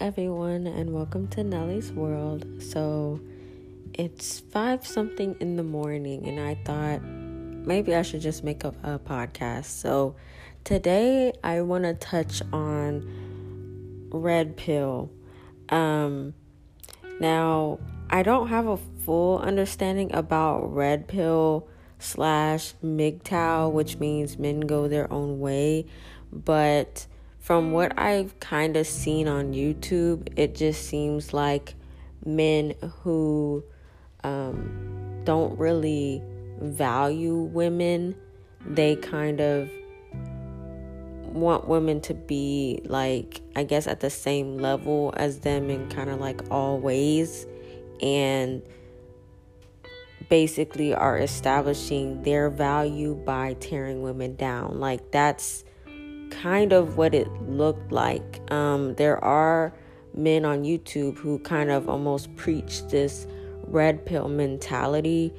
[0.00, 2.46] everyone, and welcome to Nellie's World.
[2.58, 3.20] So,
[3.92, 8.68] it's five something in the morning, and I thought maybe I should just make a,
[8.82, 9.66] a podcast.
[9.66, 10.16] So,
[10.64, 15.10] today I want to touch on red pill.
[15.68, 16.32] Um,
[17.20, 24.60] now, I don't have a full understanding about red pill slash MGTOW, which means men
[24.60, 25.84] go their own way,
[26.32, 27.06] but
[27.40, 31.74] from what I've kind of seen on YouTube, it just seems like
[32.24, 33.64] men who
[34.22, 36.22] um, don't really
[36.60, 38.14] value women,
[38.66, 39.70] they kind of
[41.32, 46.10] want women to be like, I guess, at the same level as them in kind
[46.10, 47.46] of like all ways,
[48.02, 48.62] and
[50.28, 54.78] basically are establishing their value by tearing women down.
[54.78, 55.64] Like, that's
[56.30, 58.40] kind of what it looked like.
[58.50, 59.72] Um, there are
[60.14, 63.26] men on YouTube who kind of almost preach this
[63.66, 65.32] red pill mentality,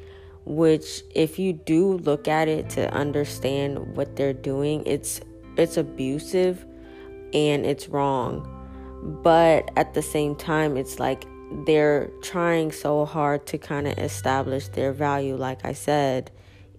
[0.46, 5.22] which if you do look at it to understand what they're doing, it's
[5.58, 6.66] it's abusive
[7.34, 8.48] and it's wrong.
[9.24, 11.26] But at the same time, it's like
[11.66, 16.32] they're trying so hard to kind of establish their value, like I said.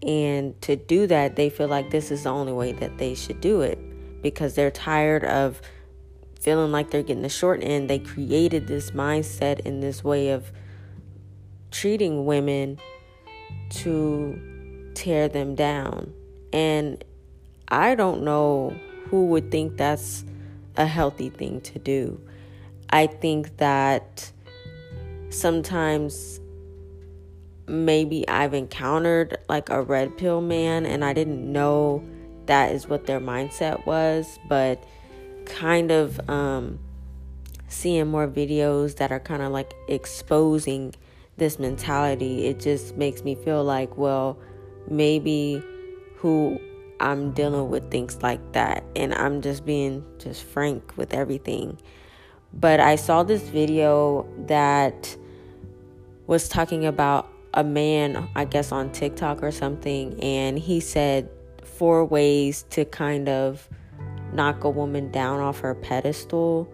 [0.02, 3.40] And to do that, they feel like this is the only way that they should
[3.40, 3.78] do it
[4.22, 5.60] because they're tired of
[6.40, 7.90] feeling like they're getting the short end.
[7.90, 10.50] They created this mindset in this way of
[11.70, 12.78] treating women
[13.70, 16.12] to tear them down.
[16.52, 17.02] And
[17.68, 20.24] I don't know who would think that's
[20.76, 22.20] a healthy thing to do.
[22.90, 24.30] I think that
[25.30, 26.40] sometimes
[27.66, 32.04] maybe I've encountered like a red pill man and I didn't know
[32.46, 34.82] that is what their mindset was, but
[35.44, 36.78] kind of um,
[37.68, 40.94] seeing more videos that are kind of like exposing
[41.36, 44.38] this mentality, it just makes me feel like, well,
[44.88, 45.62] maybe
[46.16, 46.58] who
[47.00, 51.78] I'm dealing with thinks like that, and I'm just being just frank with everything.
[52.52, 55.16] But I saw this video that
[56.26, 61.28] was talking about a man, I guess on TikTok or something, and he said
[61.64, 63.68] four ways to kind of
[64.32, 66.72] knock a woman down off her pedestal.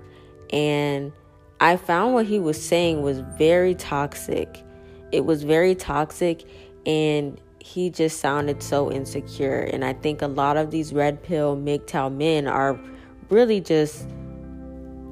[0.53, 1.13] And
[1.61, 4.63] I found what he was saying was very toxic.
[5.11, 6.45] It was very toxic,
[6.87, 9.61] and he just sounded so insecure.
[9.61, 12.79] And I think a lot of these red pill MGTOW men are
[13.31, 14.07] really just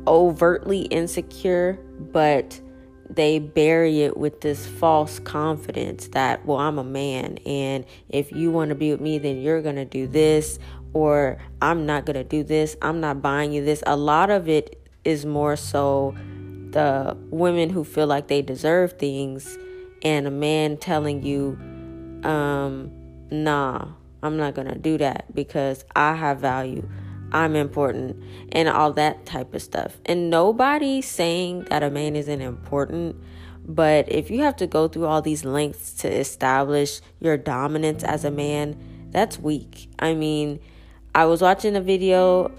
[0.07, 1.79] overtly insecure,
[2.13, 2.61] but
[3.09, 8.51] they bury it with this false confidence that, well, I'm a man, and if you
[8.51, 10.59] want to be with me, then you're going to do this,
[10.93, 13.83] or I'm not going to do this, I'm not buying you this.
[13.87, 16.15] A lot of it is more so
[16.71, 19.57] the women who feel like they deserve things,
[20.03, 21.59] and a man telling you,
[22.29, 22.91] um,
[23.31, 23.89] nah,
[24.23, 26.89] I'm not going to do that because I have value.
[27.33, 28.23] I'm important
[28.53, 29.97] and all that type of stuff.
[30.07, 33.17] And nobody saying that a man isn't important,
[33.65, 38.25] but if you have to go through all these lengths to establish your dominance as
[38.25, 39.89] a man, that's weak.
[39.99, 40.61] I mean,
[41.15, 42.53] I was watching a video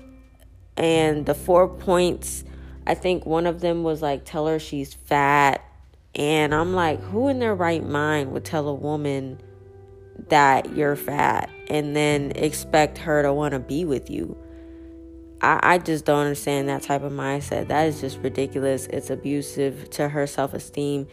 [0.75, 2.44] and the four points,
[2.85, 5.63] I think one of them was like, tell her she's fat.
[6.16, 9.39] And I'm like, who in their right mind would tell a woman
[10.29, 14.38] that you're fat and then expect her to want to be with you?
[15.41, 17.67] I, I just don't understand that type of mindset.
[17.67, 18.87] That is just ridiculous.
[18.87, 21.07] It's abusive to her self esteem.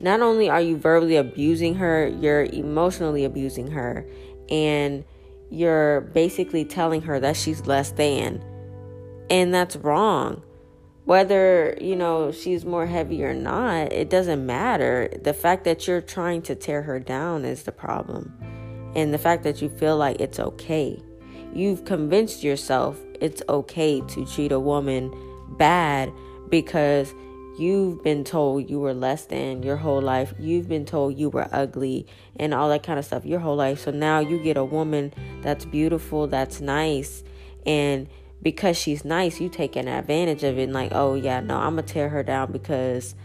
[0.00, 4.06] Not only are you verbally abusing her, you're emotionally abusing her.
[4.48, 5.04] And
[5.50, 8.44] you're basically telling her that she's less than.
[9.30, 10.42] And that's wrong.
[11.04, 15.08] Whether, you know, she's more heavy or not, it doesn't matter.
[15.22, 18.34] The fact that you're trying to tear her down is the problem.
[18.94, 21.02] And the fact that you feel like it's okay.
[21.54, 25.12] You've convinced yourself it's okay to treat a woman
[25.56, 26.12] bad
[26.48, 27.12] because
[27.58, 30.32] you've been told you were less than your whole life.
[30.38, 32.06] You've been told you were ugly
[32.36, 33.80] and all that kind of stuff your whole life.
[33.80, 35.12] So now you get a woman
[35.42, 37.24] that's beautiful, that's nice,
[37.66, 38.08] and
[38.40, 41.74] because she's nice, you take an advantage of it and like, oh yeah, no, I'm
[41.74, 43.16] gonna tear her down because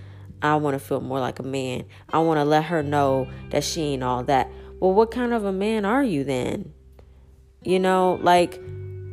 [0.41, 1.85] I want to feel more like a man.
[2.09, 4.51] I want to let her know that she ain't all that.
[4.79, 6.73] Well, what kind of a man are you then?
[7.63, 8.59] You know, like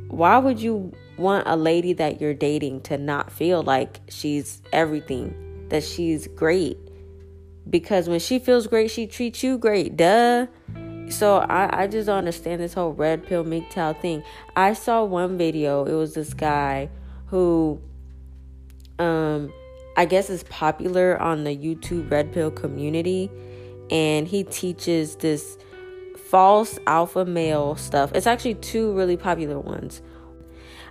[0.09, 5.67] why would you want a lady that you're dating to not feel like she's everything,
[5.69, 6.79] that she's great?
[7.69, 9.97] Because when she feels great, she treats you great.
[9.97, 10.47] Duh.
[11.09, 14.23] So I, I just don't understand this whole red pill MGTOW thing.
[14.57, 16.89] I saw one video, it was this guy
[17.27, 17.81] who
[18.99, 19.53] um
[19.97, 23.31] I guess is popular on the YouTube Red Pill community
[23.91, 25.59] and he teaches this
[26.31, 28.13] false alpha male stuff.
[28.15, 30.01] It's actually two really popular ones.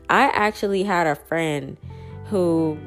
[0.09, 1.77] I actually had a friend
[2.25, 2.77] who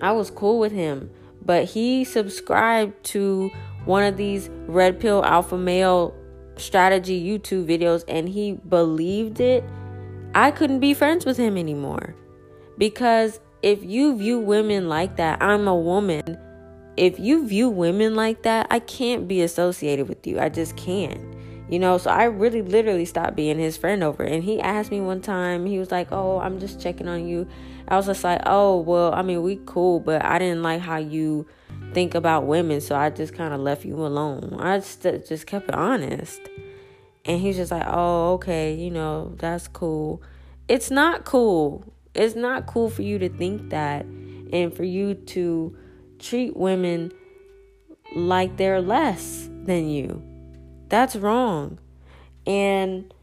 [0.00, 1.10] I was cool with him,
[1.44, 3.50] but he subscribed to
[3.84, 6.14] one of these red pill alpha male
[6.56, 9.64] strategy YouTube videos and he believed it.
[10.34, 12.14] I couldn't be friends with him anymore.
[12.78, 16.38] Because if you view women like that, I'm a woman.
[16.96, 20.38] If you view women like that, I can't be associated with you.
[20.38, 21.20] I just can't.
[21.70, 24.24] You know, so I really literally stopped being his friend over.
[24.24, 27.46] And he asked me one time, he was like, Oh, I'm just checking on you.
[27.86, 30.96] I was just like, Oh, well, I mean, we cool, but I didn't like how
[30.96, 31.46] you
[31.92, 34.56] think about women, so I just kind of left you alone.
[34.58, 36.40] I just, just kept it honest.
[37.24, 40.20] And he's just like, Oh, okay, you know, that's cool.
[40.66, 41.84] It's not cool.
[42.14, 44.04] It's not cool for you to think that
[44.52, 45.76] and for you to
[46.18, 47.12] treat women
[48.16, 50.20] like they're less than you
[50.90, 51.78] that's wrong.
[52.46, 53.14] And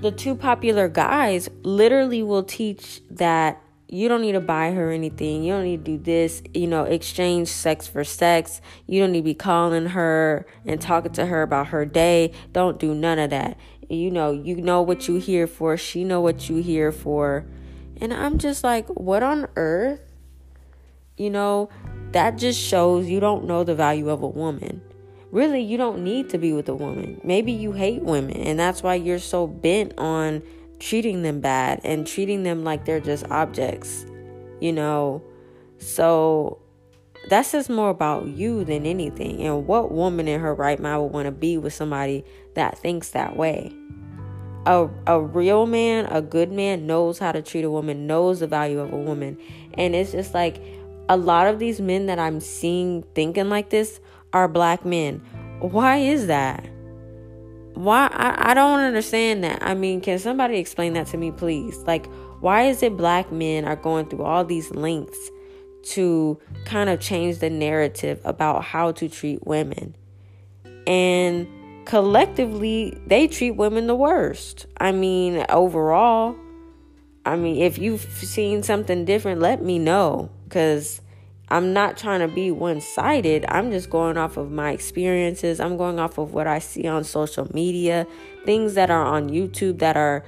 [0.00, 5.42] the two popular guys literally will teach that you don't need to buy her anything.
[5.42, 8.60] You don't need to do this, you know, exchange sex for sex.
[8.86, 12.32] You don't need to be calling her and talking to her about her day.
[12.52, 13.58] Don't do none of that.
[13.88, 15.76] You know, you know what you here for.
[15.76, 17.44] She know what you here for.
[18.00, 20.00] And I'm just like, what on earth?
[21.16, 21.68] You know,
[22.12, 24.82] that just shows you don't know the value of a woman
[25.30, 27.20] really you don't need to be with a woman.
[27.24, 30.42] Maybe you hate women and that's why you're so bent on
[30.78, 34.06] treating them bad and treating them like they're just objects.
[34.60, 35.22] You know,
[35.78, 36.60] so
[37.28, 39.42] that says more about you than anything.
[39.42, 42.24] And what woman in her right mind would want to be with somebody
[42.54, 43.74] that thinks that way?
[44.66, 48.46] A, a real man, a good man, knows how to treat a woman, knows the
[48.46, 49.38] value of a woman.
[49.74, 50.62] And it's just like
[51.08, 54.00] a lot of these men that I'm seeing thinking like this
[54.32, 55.18] are black men.
[55.60, 56.68] Why is that?
[57.74, 59.62] Why I, I don't understand that.
[59.62, 61.76] I mean, can somebody explain that to me, please?
[61.86, 62.06] Like,
[62.40, 65.30] why is it black men are going through all these lengths
[65.82, 69.94] to kind of change the narrative about how to treat women?
[70.86, 71.46] And
[71.86, 74.66] collectively, they treat women the worst.
[74.78, 76.36] I mean, overall,
[77.24, 81.00] I mean, if you've seen something different, let me know because
[81.50, 83.44] I'm not trying to be one sided.
[83.48, 85.58] I'm just going off of my experiences.
[85.58, 88.06] I'm going off of what I see on social media,
[88.44, 90.24] things that are on YouTube that are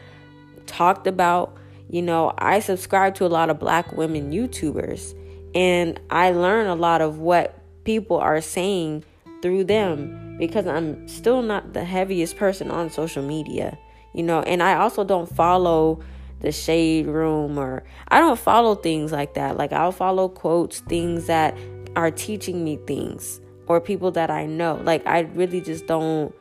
[0.67, 1.57] talked about.
[1.89, 5.15] You know, I subscribe to a lot of black women YouTubers,
[5.55, 9.05] and I learn a lot of what people are saying
[9.43, 13.79] through them because I'm still not the heaviest person on social media,
[14.15, 16.01] you know, and I also don't follow
[16.43, 19.57] the shade room or I don't follow things like that.
[19.57, 21.57] Like I'll follow quotes, things that
[21.97, 24.81] are teaching me things or people that I know.
[24.85, 26.35] Like I really just don't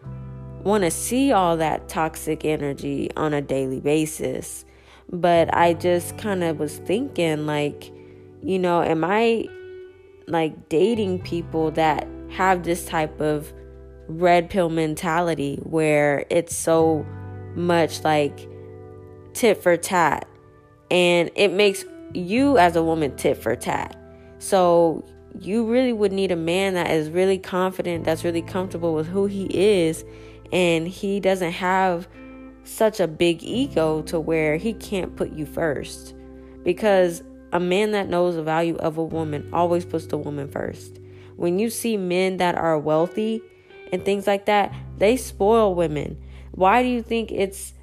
[0.64, 4.66] want to see all that toxic energy on a daily basis.
[5.10, 7.92] But I just kind of was thinking like,
[8.42, 9.46] you know, am I
[10.28, 13.54] like dating people that have this type of
[14.08, 17.06] red pill mentality where it's so
[17.56, 18.48] much like
[19.34, 20.28] tit for tat.
[20.90, 23.98] And it makes you as a woman tit for tat.
[24.40, 25.06] So
[25.40, 29.28] you really would need a man that is really confident, that's really comfortable with who
[29.28, 30.04] he is,
[30.52, 32.08] and he doesn't have
[32.64, 36.14] such a big ego to where he can't put you first.
[36.64, 37.24] Because
[37.54, 41.00] a man that knows the value of a woman always puts the woman first.
[41.38, 43.42] When you see men that are wealthy
[43.92, 46.22] and things like that, they spoil women.
[46.52, 47.74] Why do you think it's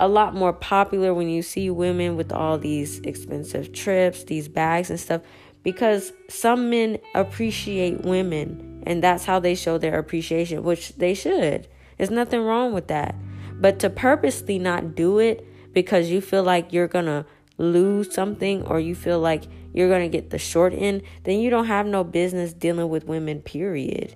[0.00, 4.90] a lot more popular when you see women with all these expensive trips, these bags
[4.90, 5.22] and stuff,
[5.62, 11.68] because some men appreciate women and that's how they show their appreciation, which they should.
[11.96, 13.14] There's nothing wrong with that.
[13.52, 17.26] But to purposely not do it because you feel like you're gonna
[17.58, 21.66] lose something or you feel like you're gonna get the short end, then you don't
[21.66, 24.14] have no business dealing with women, period.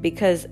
[0.00, 0.46] Because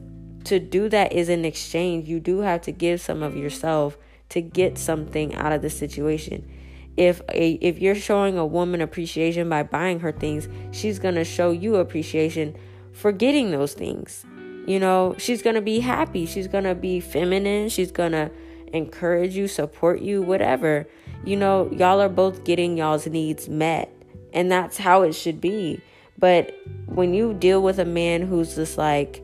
[0.45, 2.09] to do that is an exchange.
[2.09, 3.97] You do have to give some of yourself
[4.33, 6.49] to get something out of the situation.
[6.97, 11.25] If a if you're showing a woman appreciation by buying her things, she's going to
[11.25, 12.57] show you appreciation
[12.93, 14.25] for getting those things.
[14.67, 18.31] You know, she's going to be happy, she's going to be feminine, she's going to
[18.73, 20.87] encourage you, support you, whatever.
[21.25, 23.93] You know, y'all are both getting y'all's needs met,
[24.33, 25.83] and that's how it should be.
[26.19, 29.23] But when you deal with a man who's just like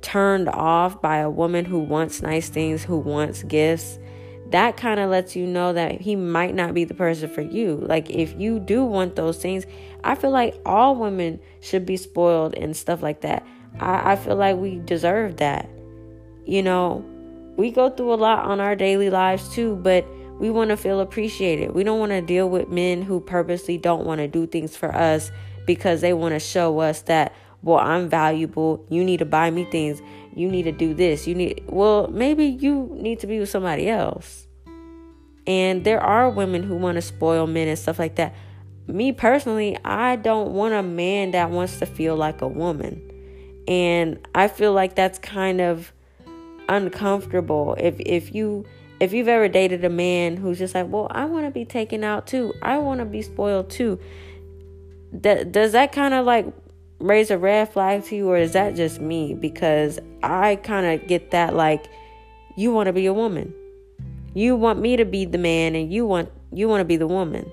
[0.00, 3.98] turned off by a woman who wants nice things, who wants gifts,
[4.50, 7.76] that kind of lets you know that he might not be the person for you.
[7.76, 9.66] Like, if you do want those things,
[10.02, 13.46] I feel like all women should be spoiled and stuff like that.
[13.78, 15.68] I, I feel like we deserve that.
[16.46, 17.04] You know,
[17.56, 20.06] we go through a lot on our daily lives too, but
[20.40, 21.74] we want to feel appreciated.
[21.74, 24.94] We don't want to deal with men who purposely don't want to do things for
[24.94, 25.30] us
[25.66, 28.84] because they want to show us that, well, I'm valuable.
[28.88, 30.00] You need to buy me things
[30.34, 31.26] you need to do this.
[31.26, 34.46] You need, well, maybe you need to be with somebody else.
[35.46, 38.34] And there are women who want to spoil men and stuff like that.
[38.86, 43.02] Me personally, I don't want a man that wants to feel like a woman.
[43.66, 45.92] And I feel like that's kind of
[46.68, 47.76] uncomfortable.
[47.78, 48.64] If if you
[49.00, 52.02] if you've ever dated a man who's just like, "Well, I want to be taken
[52.02, 52.52] out too.
[52.62, 54.00] I want to be spoiled too."
[55.12, 56.46] That does that kind of like
[57.00, 59.34] raise a red flag to you, or is that just me?
[59.34, 61.86] Because I kind of get that like
[62.56, 63.54] you want to be a woman,
[64.34, 67.06] you want me to be the man, and you want you want to be the
[67.08, 67.50] woman,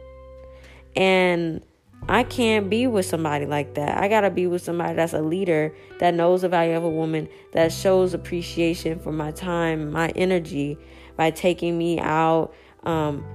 [0.95, 1.63] and
[2.09, 3.97] I can't be with somebody like that.
[3.97, 7.27] I gotta be with somebody that's a leader that knows the value of a woman,
[7.53, 10.77] that shows appreciation for my time, my energy
[11.15, 13.25] by taking me out, um,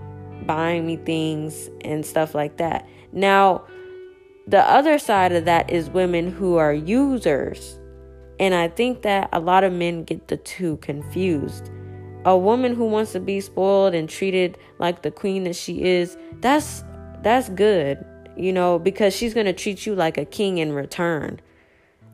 [0.46, 2.86] buying me things, and stuff like that.
[3.12, 3.64] Now,
[4.46, 7.78] the other side of that is women who are users.
[8.40, 11.70] And I think that a lot of men get the two confused.
[12.24, 16.16] A woman who wants to be spoiled and treated like the queen that she is,
[16.40, 16.84] that's
[17.22, 18.04] that's good,
[18.36, 21.40] you know, because she's going to treat you like a king in return.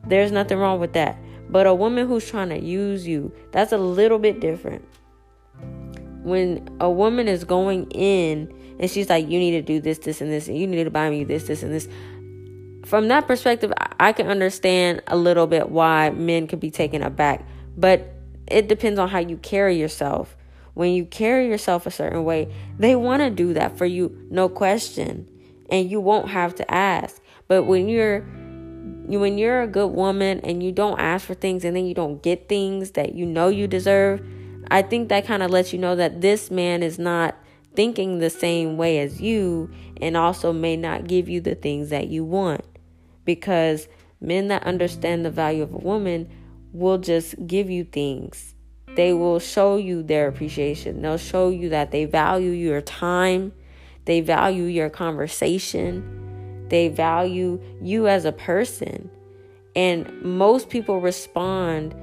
[0.07, 1.17] There's nothing wrong with that.
[1.49, 4.85] But a woman who's trying to use you, that's a little bit different.
[6.21, 10.21] When a woman is going in and she's like, you need to do this, this,
[10.21, 11.87] and this, and you need to buy me this, this, and this
[12.89, 17.47] from that perspective, I can understand a little bit why men could be taken aback,
[17.77, 18.15] but
[18.47, 20.35] it depends on how you carry yourself.
[20.73, 24.49] When you carry yourself a certain way, they want to do that for you, no
[24.49, 25.27] question,
[25.69, 27.21] and you won't have to ask.
[27.47, 31.75] But when you're when you're a good woman and you don't ask for things and
[31.75, 34.25] then you don't get things that you know you deserve,
[34.71, 37.35] I think that kind of lets you know that this man is not
[37.75, 39.69] thinking the same way as you
[40.01, 42.65] and also may not give you the things that you want
[43.29, 43.87] because
[44.19, 46.27] men that understand the value of a woman
[46.73, 48.55] will just give you things.
[48.95, 51.03] They will show you their appreciation.
[51.03, 53.53] They'll show you that they value your time,
[54.05, 59.11] they value your conversation, they value you as a person.
[59.75, 61.93] And most people respond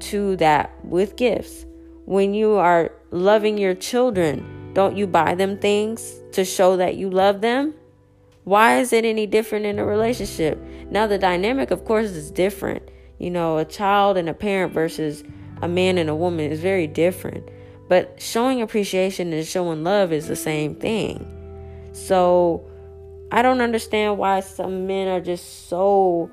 [0.00, 1.64] to that with gifts.
[2.04, 7.08] When you are loving your children, don't you buy them things to show that you
[7.08, 7.72] love them?
[8.48, 10.58] Why is it any different in a relationship?
[10.90, 12.82] Now, the dynamic, of course, is different.
[13.18, 15.22] You know, a child and a parent versus
[15.60, 17.46] a man and a woman is very different.
[17.90, 21.26] But showing appreciation and showing love is the same thing.
[21.92, 22.66] So,
[23.30, 26.30] I don't understand why some men are just so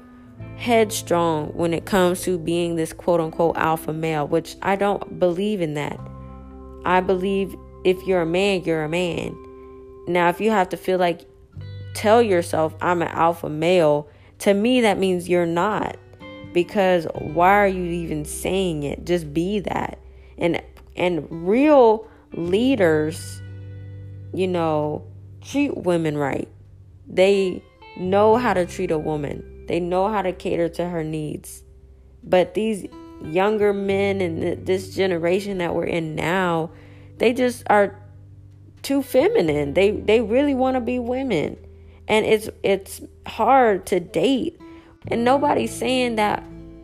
[0.56, 5.60] headstrong when it comes to being this quote unquote alpha male, which I don't believe
[5.60, 6.00] in that.
[6.86, 7.54] I believe
[7.84, 9.36] if you're a man, you're a man.
[10.08, 11.28] Now, if you have to feel like
[11.96, 14.08] tell yourself I'm an alpha male,
[14.40, 15.98] to me that means you're not.
[16.54, 19.06] Because why are you even saying it?
[19.06, 20.00] Just be that.
[20.38, 20.62] And
[20.96, 23.42] and real leaders,
[24.34, 25.06] you know,
[25.42, 26.48] treat women right.
[27.08, 27.64] They
[27.98, 29.66] know how to treat a woman.
[29.68, 31.64] They know how to cater to her needs.
[32.24, 32.86] But these
[33.24, 36.72] younger men and this generation that we're in now,
[37.18, 38.00] they just are
[38.82, 39.74] too feminine.
[39.74, 41.58] They they really want to be women
[42.08, 44.60] and it's it's hard to date.
[45.08, 46.44] And nobody's saying that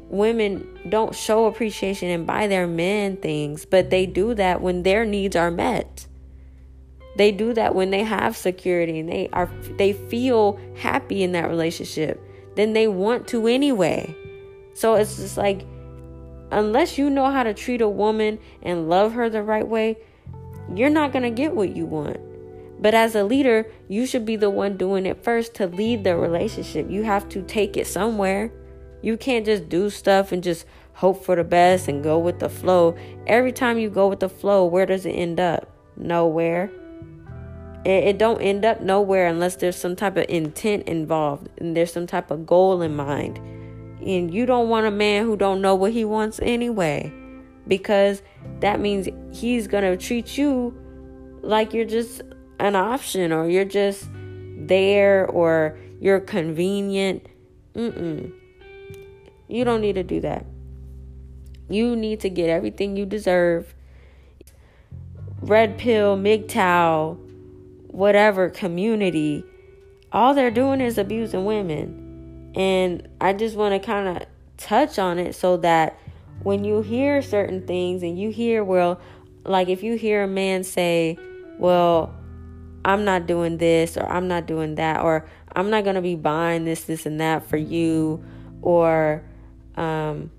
[0.09, 5.05] women don't show appreciation and buy their men things but they do that when their
[5.05, 6.07] needs are met.
[7.17, 11.49] They do that when they have security and they are they feel happy in that
[11.49, 12.21] relationship
[12.55, 14.15] then they want to anyway.
[14.73, 15.65] So it's just like
[16.51, 19.97] unless you know how to treat a woman and love her the right way
[20.75, 22.19] you're not going to get what you want
[22.81, 26.17] but as a leader, you should be the one doing it first to lead the
[26.17, 26.89] relationship.
[26.89, 28.51] You have to take it somewhere.
[29.03, 32.49] You can't just do stuff and just hope for the best and go with the
[32.49, 32.95] flow.
[33.27, 35.69] Every time you go with the flow, where does it end up?
[35.95, 36.71] Nowhere.
[37.85, 41.93] It, it don't end up nowhere unless there's some type of intent involved and there's
[41.93, 43.37] some type of goal in mind.
[43.37, 47.13] And you don't want a man who don't know what he wants anyway
[47.67, 48.23] because
[48.59, 50.75] that means he's going to treat you
[51.43, 52.21] like you're just
[52.61, 57.25] an option or you're just there or you're convenient.
[57.75, 58.31] Mm-mm.
[59.47, 60.45] You don't need to do that.
[61.69, 63.73] You need to get everything you deserve.
[65.41, 67.17] red pill, MGTOW,
[67.87, 69.43] whatever community,
[70.11, 72.51] all they're doing is abusing women.
[72.55, 74.27] And I just want to kind of
[74.57, 75.97] touch on it so that
[76.43, 78.99] when you hear certain things and you hear, well,
[79.43, 81.17] like if you hear a man say,
[81.57, 82.13] well,
[82.83, 86.15] I'm not doing this or I'm not doing that or I'm not going to be
[86.15, 88.23] buying this, this, and that for you,
[88.61, 89.23] or
[89.75, 90.31] um,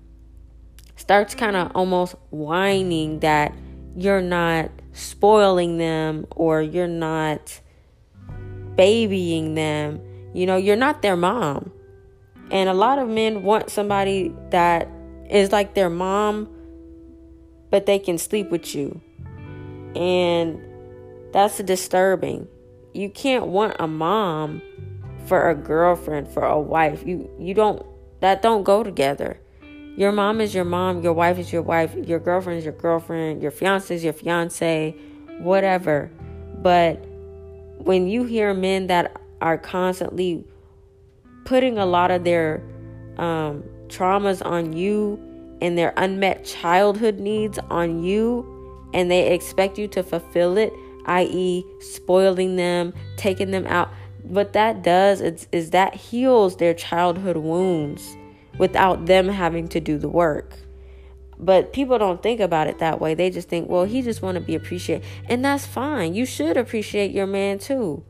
[0.95, 3.53] starts kind of almost whining that
[3.95, 7.59] you're not spoiling them or you're not
[8.75, 10.01] babying them.
[10.33, 11.71] You know, you're not their mom.
[12.49, 14.89] And a lot of men want somebody that
[15.29, 16.49] is like their mom,
[17.69, 18.99] but they can sleep with you.
[19.95, 20.59] And
[21.33, 22.47] that's disturbing.
[22.93, 24.61] You can't want a mom
[25.25, 27.03] for a girlfriend, for a wife.
[27.05, 27.85] You you don't
[28.21, 29.39] that don't go together.
[29.95, 33.41] Your mom is your mom, your wife is your wife, your girlfriend is your girlfriend,
[33.41, 34.95] your fiance is your fiance,
[35.39, 36.09] whatever.
[36.61, 36.95] But
[37.77, 40.45] when you hear men that are constantly
[41.45, 42.63] putting a lot of their
[43.17, 45.19] um, traumas on you
[45.61, 48.49] and their unmet childhood needs on you,
[48.93, 50.73] and they expect you to fulfill it,
[51.05, 53.89] i.e., spoiling them, taking them out.
[54.23, 58.15] What that does is, is that heals their childhood wounds
[58.57, 60.57] without them having to do the work.
[61.39, 63.15] But people don't think about it that way.
[63.15, 65.05] They just think, well, he just want to be appreciated.
[65.25, 66.13] And that's fine.
[66.13, 68.03] You should appreciate your man too.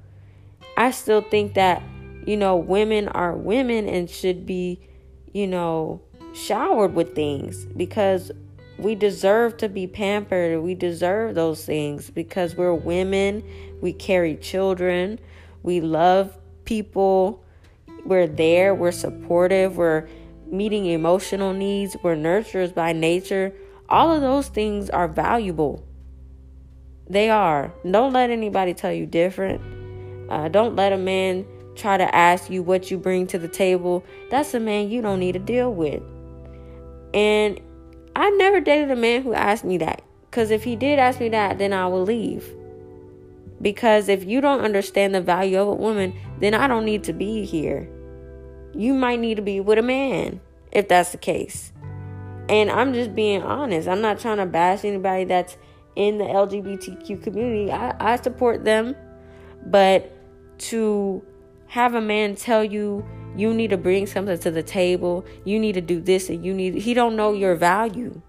[0.78, 1.82] I still think that,
[2.26, 4.80] you know, women are women and should be,
[5.34, 6.02] you know,
[6.34, 8.32] showered with things because
[8.78, 10.62] we deserve to be pampered.
[10.62, 13.44] We deserve those things because we're women.
[13.82, 15.20] We carry children.
[15.62, 17.44] We love people.
[18.06, 18.74] We're there.
[18.76, 19.78] We're supportive.
[19.78, 20.08] We're
[20.54, 23.54] meeting emotional needs, we're nurturers by nature.
[23.90, 25.84] All of those things are valuable.
[27.10, 27.74] They are.
[27.90, 29.62] Don't let anybody tell you different.
[30.32, 34.06] Uh, don't let a man try to ask you what you bring to the table.
[34.30, 36.02] That's a man you don't need to deal with.
[37.14, 37.60] And
[38.16, 40.04] I never dated a man who asked me that.
[40.30, 42.48] Because if he did ask me that, then I will leave.
[43.62, 47.14] Because if you don't understand the value of a woman, then I don't need to
[47.14, 47.88] be here
[48.76, 51.72] you might need to be with a man if that's the case.
[52.50, 53.88] And I'm just being honest.
[53.88, 55.58] I'm not trying to bash anybody that's
[55.96, 57.72] in the LGBTQ community.
[57.72, 58.96] I, I support them.
[59.66, 60.12] But
[60.70, 61.24] to
[61.68, 65.74] have a man tell you you need to bring something to the table, you need
[65.74, 68.22] to do this and you need he don't know your value.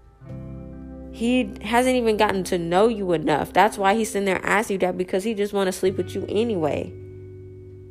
[1.11, 3.53] He hasn't even gotten to know you enough.
[3.53, 6.13] That's why he's sitting there asking you that because he just want to sleep with
[6.13, 6.91] you anyway.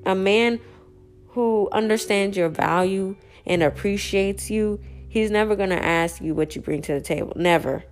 [0.04, 0.60] A man
[1.28, 6.60] who understands your value and appreciates you, he's never going to ask you what you
[6.60, 7.32] bring to the table.
[7.34, 7.84] Never.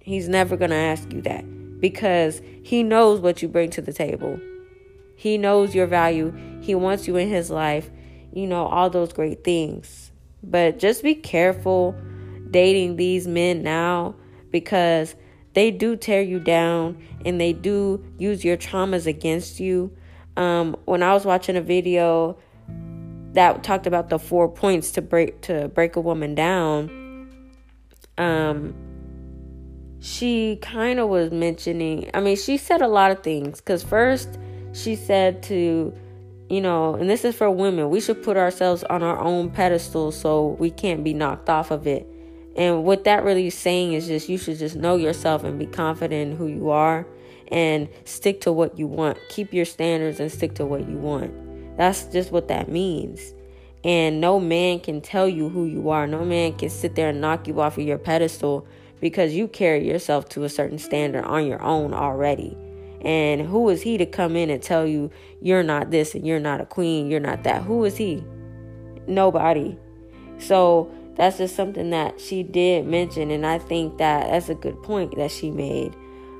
[0.00, 1.44] He's never going to ask you that
[1.80, 4.40] because he knows what you bring to the table.
[5.14, 6.32] He knows your value.
[6.62, 7.90] He wants you in his life.
[8.38, 10.12] You know, all those great things.
[10.42, 11.96] But just be careful
[12.50, 14.14] dating these men now
[14.50, 15.14] because
[15.54, 19.90] they do tear you down and they do use your traumas against you.
[20.36, 22.38] Um, when I was watching a video
[23.32, 27.28] that talked about the four points to break to break a woman down
[28.16, 28.74] um
[30.00, 34.38] she kind of was mentioning i mean she said a lot of things cuz first
[34.72, 35.92] she said to
[36.48, 40.10] you know and this is for women we should put ourselves on our own pedestal
[40.10, 42.06] so we can't be knocked off of it
[42.56, 45.66] and what that really is saying is just you should just know yourself and be
[45.66, 47.06] confident in who you are
[47.50, 51.32] and stick to what you want keep your standards and stick to what you want
[51.78, 53.34] that's just what that means.
[53.84, 56.08] And no man can tell you who you are.
[56.08, 58.66] No man can sit there and knock you off of your pedestal
[59.00, 62.56] because you carry yourself to a certain standard on your own already.
[63.02, 66.40] And who is he to come in and tell you you're not this and you're
[66.40, 67.62] not a queen, you're not that?
[67.62, 68.24] Who is he?
[69.06, 69.78] Nobody.
[70.38, 74.80] So that's just something that she did mention, and I think that that's a good
[74.82, 75.96] point that she made.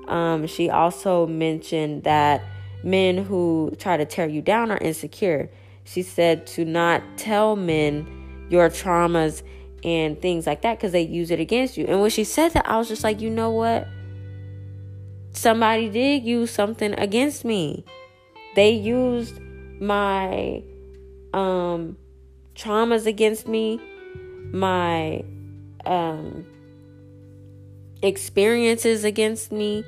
[0.07, 2.43] Um, she also mentioned that
[2.85, 5.51] men who try to tear you down are insecure.
[5.85, 9.43] She said to not tell men your traumas
[9.85, 11.87] and things like that because they use it against you.
[11.87, 13.89] And when she said that, I was just like, you know what?
[15.33, 17.85] Somebody did use something against me.
[18.55, 19.41] They used
[19.81, 20.63] my
[21.33, 21.97] um
[22.55, 23.81] traumas against me,
[24.53, 25.23] my
[25.87, 26.47] um
[28.03, 29.85] experiences against me,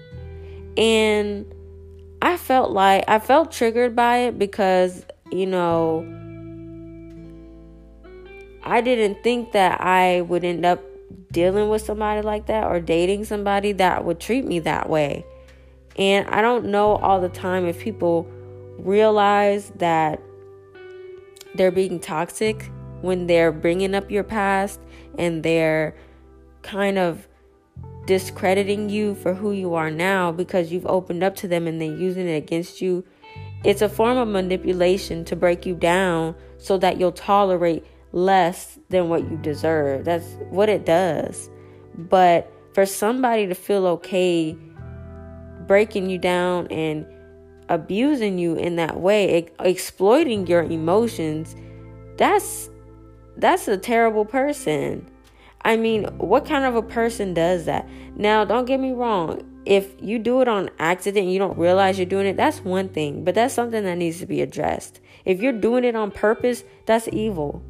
[0.77, 1.47] and
[2.23, 6.07] I felt like I felt triggered by it because, you know,
[8.63, 10.81] I didn't think that I would end up
[11.33, 15.25] dealing with somebody like that or dating somebody that would treat me that way.
[15.97, 18.27] And I don't know all the time if people
[18.79, 20.21] realize that
[21.55, 24.81] they're being toxic when they're bringing up your past
[25.19, 25.95] and they're
[26.63, 27.27] kind of
[28.07, 31.95] discrediting you for who you are now because you've opened up to them and they're
[31.95, 33.05] using it against you.
[33.65, 39.09] It's a form of manipulation to break you down so that you'll tolerate less than
[39.09, 40.05] what you deserve.
[40.05, 41.51] That's what it does.
[41.97, 44.57] But for somebody to feel okay
[45.67, 47.07] breaking you down and
[47.69, 51.55] abusing you in that way, exploiting your emotions,
[52.17, 52.69] that's
[53.37, 55.09] that's a terrible person.
[55.63, 57.89] I mean, what kind of a person does that?
[58.17, 59.43] Now, don't get me wrong.
[59.67, 63.25] If you do it on accident you don't realize you're doing it, that's one thing,
[63.25, 65.01] but that's something that needs to be addressed.
[65.25, 67.63] If you're doing it on purpose, that's evil.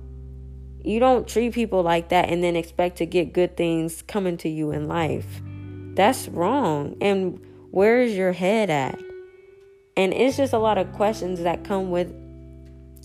[0.82, 4.48] You don't treat people like that and then expect to get good things coming to
[4.48, 5.42] you in life.
[5.94, 6.96] That's wrong.
[7.00, 7.40] And
[7.70, 8.98] where's your head at?
[9.96, 12.12] And it's just a lot of questions that come with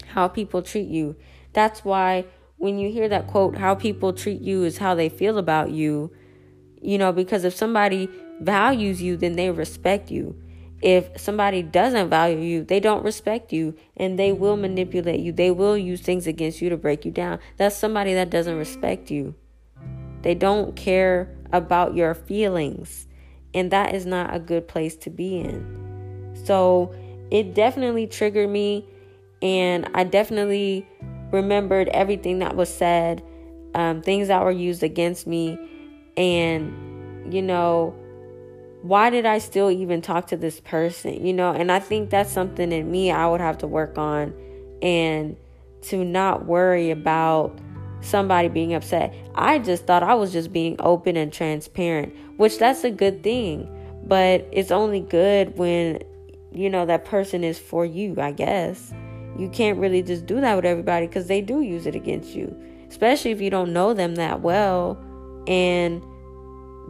[0.08, 1.16] how people treat you.
[1.54, 2.26] That's why
[2.58, 6.12] when you hear that quote, how people treat you is how they feel about you,
[6.82, 8.10] you know, because if somebody
[8.40, 10.42] values you, then they respect you.
[10.86, 15.32] If somebody doesn't value you, they don't respect you and they will manipulate you.
[15.32, 17.40] They will use things against you to break you down.
[17.58, 19.34] That's somebody that doesn't respect you.
[20.22, 23.08] They don't care about your feelings.
[23.56, 26.36] And that is not a good place to be in.
[26.46, 26.94] So
[27.32, 28.88] it definitely triggered me.
[29.42, 30.88] And I definitely
[31.32, 33.24] remembered everything that was said,
[33.74, 35.58] um, things that were used against me,
[36.16, 37.96] and you know,
[38.86, 41.26] why did I still even talk to this person?
[41.26, 44.32] You know, and I think that's something in me I would have to work on
[44.84, 45.36] and
[45.84, 47.58] to not worry about
[48.02, 49.12] somebody being upset.
[49.34, 53.68] I just thought I was just being open and transparent, which that's a good thing,
[54.06, 56.04] but it's only good when
[56.52, 58.94] you know that person is for you, I guess
[59.40, 62.56] you can't really just do that with everybody because they do use it against you,
[62.88, 64.98] especially if you don't know them that well
[65.48, 66.04] and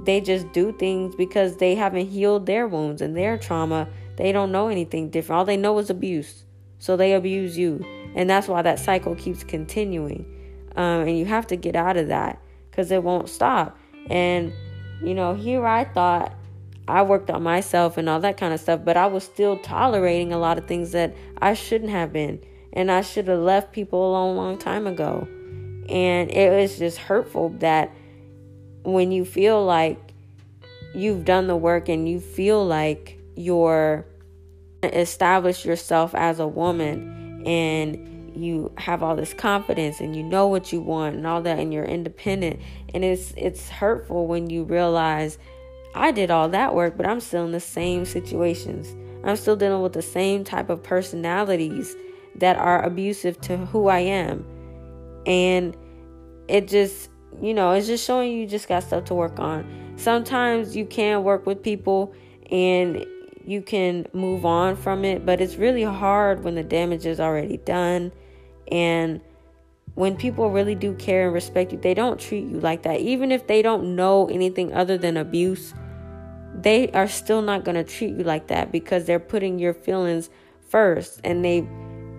[0.04, 3.88] they just do things because they haven't healed their wounds and their trauma.
[4.18, 5.38] They don't know anything different.
[5.38, 6.44] All they know is abuse.
[6.80, 7.84] So they abuse you.
[8.16, 10.26] And that's why that cycle keeps continuing.
[10.76, 13.78] Um, and you have to get out of that because it won't stop.
[14.10, 14.54] And,
[15.02, 16.34] you know, here I thought
[16.88, 20.32] I worked on myself and all that kind of stuff, but I was still tolerating
[20.32, 22.42] a lot of things that I shouldn't have been.
[22.74, 25.28] And I should have left people a long, long time ago.
[25.90, 27.92] And it was just hurtful that
[28.86, 30.14] when you feel like
[30.94, 34.06] you've done the work and you feel like you're
[34.84, 40.72] established yourself as a woman and you have all this confidence and you know what
[40.72, 42.60] you want and all that and you're independent
[42.94, 45.38] and it's it's hurtful when you realize
[45.96, 48.94] I did all that work, but I'm still in the same situations.
[49.24, 51.96] I'm still dealing with the same type of personalities
[52.36, 54.46] that are abusive to who I am.
[55.26, 55.76] And
[56.50, 57.10] it just,
[57.42, 59.94] you know, it's just showing you just got stuff to work on.
[59.98, 62.14] Sometimes you can work with people
[62.52, 63.06] and
[63.46, 67.58] you can move on from it, but it's really hard when the damage is already
[67.58, 68.12] done.
[68.72, 69.22] And
[69.94, 73.00] when people really do care and respect you, they don't treat you like that.
[73.00, 75.74] Even if they don't know anything other than abuse,
[76.54, 80.30] they are still not going to treat you like that because they're putting your feelings
[80.68, 81.68] first and they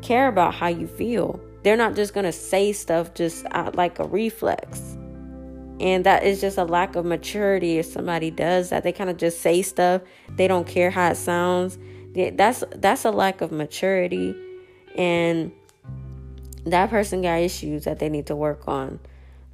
[0.02, 1.40] care about how you feel.
[1.64, 4.96] They're not just going to say stuff just like a reflex.
[5.78, 8.82] And that is just a lack of maturity if somebody does that.
[8.82, 10.02] They kind of just say stuff.
[10.30, 11.78] They don't care how it sounds.
[12.14, 14.34] That's that's a lack of maturity
[14.96, 15.52] and
[16.64, 18.98] that person got issues that they need to work on.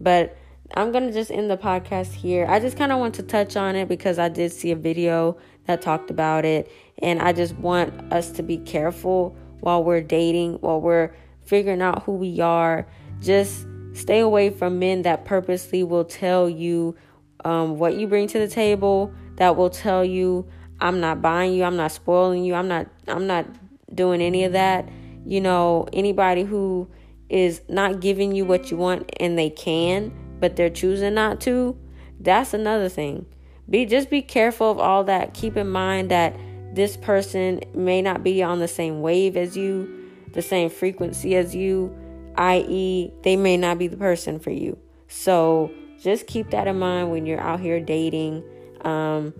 [0.00, 0.36] But
[0.74, 2.46] I'm to just end the podcast here.
[2.48, 5.36] I just kind of want to touch on it because I did see a video
[5.66, 6.70] that talked about it.
[7.02, 12.04] And I just want us to be careful while we're dating, while we're figuring out
[12.04, 12.86] who we are.
[13.20, 16.96] Just stay away from men that purposely will tell you
[17.44, 20.46] um, what you bring to the table, that will tell you,
[20.80, 23.46] I'm not buying you, I'm not spoiling you, I'm not, I'm not
[23.94, 24.88] doing any of that.
[25.24, 26.88] You know, anybody who
[27.28, 31.78] is not giving you what you want and they can but they're choosing not to,
[32.18, 33.24] that's another thing.
[33.70, 35.34] Be just be careful of all that.
[35.34, 36.36] Keep in mind that
[36.74, 41.54] this person may not be on the same wave as you, the same frequency as
[41.54, 41.96] you,
[42.36, 44.78] i.e., they may not be the person for you.
[45.08, 48.42] So just keep that in mind when you're out here dating.
[48.82, 49.34] Um,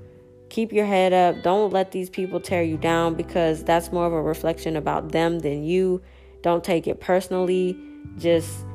[0.49, 1.43] keep your head up.
[1.43, 5.39] Don't let these people tear you down because that's more of a reflection about them
[5.41, 6.03] than you.
[6.43, 7.77] Don't take it personally.
[8.19, 8.67] Just,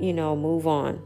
[0.00, 1.00] you know, move on.